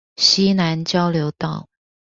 [0.15, 1.69] 溪南交流道